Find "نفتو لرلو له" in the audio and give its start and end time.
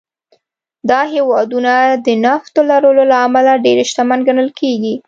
2.25-3.17